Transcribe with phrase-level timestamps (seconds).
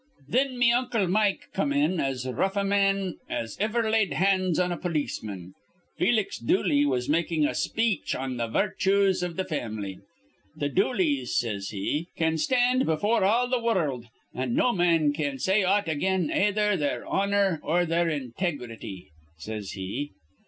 [0.31, 4.71] "Thin me uncle Mike come in, as rough a man as iver laid hands on
[4.71, 5.53] a polisman.
[5.95, 9.99] Felix Dooley was makin' a speech on th' vartues iv th' fam'ly.
[10.59, 15.61] 'Th' Dooleys,' says he, 'can stand before all th' wurruld, an' no man can say
[15.63, 20.09] ought agin ayether their honor or their integrity,' says he.